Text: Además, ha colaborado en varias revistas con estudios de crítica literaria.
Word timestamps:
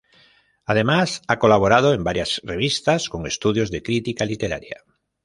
Además, 0.65 1.21
ha 1.27 1.37
colaborado 1.37 1.93
en 1.93 2.03
varias 2.03 2.41
revistas 2.43 3.07
con 3.07 3.27
estudios 3.27 3.69
de 3.69 3.83
crítica 3.83 4.25
literaria. 4.25 4.77